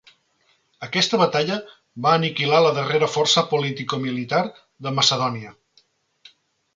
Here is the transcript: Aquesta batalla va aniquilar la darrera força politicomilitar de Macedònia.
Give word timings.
Aquesta 0.85 1.17
batalla 1.23 1.57
va 2.05 2.13
aniquilar 2.19 2.61
la 2.67 2.71
darrera 2.77 3.09
força 3.17 3.43
politicomilitar 3.51 4.41
de 4.87 4.95
Macedònia. 5.01 5.53